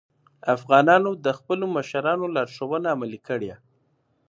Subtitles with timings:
[0.55, 3.53] افغانانو د خپلو مشرانو لارښوونې عملي کړې.